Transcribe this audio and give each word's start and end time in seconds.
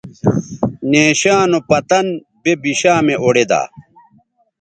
نیشاں 0.89 1.43
نو 1.51 1.59
پتن 1.69 2.05
بے 2.41 2.51
بشامےاوڑیدا 2.61 3.61